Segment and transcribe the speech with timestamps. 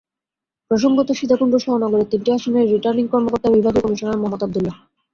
[0.71, 4.75] প্রসঙ্গত, সীতাকুণ্ডসহ নগরের তিনটি আসনের রিটার্নিং কর্মকর্তা বিভাগীয় কমিশনার মোহাম্মদ আবদুল্লাহ।